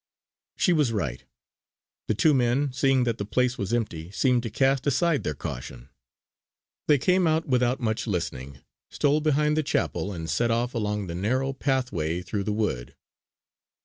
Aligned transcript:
She 0.57 0.73
was 0.73 0.91
right. 0.91 1.23
The 2.07 2.15
two 2.15 2.33
men, 2.33 2.71
seeing 2.73 3.03
that 3.03 3.19
the 3.19 3.23
place 3.23 3.59
was 3.59 3.71
empty, 3.71 4.09
seemed 4.09 4.41
to 4.41 4.49
cast 4.49 4.87
aside 4.87 5.21
their 5.21 5.35
caution. 5.35 5.89
They 6.87 6.97
came 6.97 7.27
out 7.27 7.45
without 7.45 7.79
much 7.79 8.07
listening, 8.07 8.61
stole 8.89 9.21
behind 9.21 9.55
the 9.57 9.61
chapel, 9.61 10.11
and 10.11 10.27
set 10.27 10.49
off 10.49 10.73
along 10.73 11.05
the 11.05 11.13
narrow 11.13 11.53
pathway 11.53 12.23
through 12.23 12.45
the 12.45 12.51
wood. 12.51 12.95